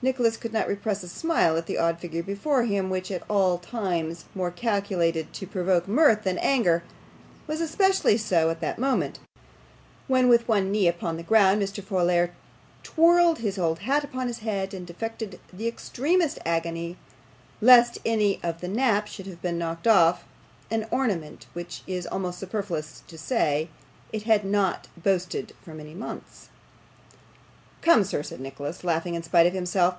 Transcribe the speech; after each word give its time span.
Nicholas 0.00 0.36
could 0.36 0.52
not 0.52 0.68
repress 0.68 1.02
a 1.02 1.08
smile 1.08 1.56
at 1.56 1.66
the 1.66 1.76
odd 1.76 1.98
figure 1.98 2.22
before 2.22 2.62
him, 2.62 2.88
which, 2.88 3.10
at 3.10 3.28
all 3.28 3.58
times 3.58 4.26
more 4.32 4.52
calculated 4.52 5.32
to 5.32 5.44
provoke 5.44 5.88
mirth 5.88 6.22
than 6.22 6.38
anger, 6.38 6.84
was 7.48 7.60
especially 7.60 8.16
so 8.16 8.48
at 8.48 8.60
that 8.60 8.78
moment, 8.78 9.18
when 10.06 10.28
with 10.28 10.46
one 10.46 10.70
knee 10.70 10.86
upon 10.86 11.16
the 11.16 11.22
ground, 11.24 11.60
Mr. 11.60 11.82
Folair 11.82 12.30
twirled 12.84 13.40
his 13.40 13.58
old 13.58 13.80
hat 13.80 14.04
round 14.04 14.04
upon 14.04 14.26
his 14.28 14.38
hand, 14.38 14.72
and 14.72 14.88
affected 14.88 15.40
the 15.52 15.66
extremest 15.66 16.38
agony 16.46 16.96
lest 17.60 17.98
any 18.06 18.38
of 18.40 18.60
the 18.60 18.68
nap 18.68 19.08
should 19.08 19.26
have 19.26 19.42
been 19.42 19.58
knocked 19.58 19.88
off 19.88 20.22
an 20.70 20.86
ornament 20.92 21.46
which 21.54 21.82
it 21.88 21.92
is 21.92 22.06
almost 22.06 22.38
superfluous 22.38 23.02
to 23.08 23.18
say, 23.18 23.68
it 24.12 24.22
had 24.22 24.44
not 24.44 24.86
boasted 24.96 25.52
for 25.60 25.74
many 25.74 25.92
months. 25.92 26.50
'Come, 27.80 28.02
sir,' 28.02 28.24
said 28.24 28.40
Nicholas, 28.40 28.82
laughing 28.82 29.14
in 29.14 29.22
spite 29.22 29.46
of 29.46 29.52
himself. 29.52 29.94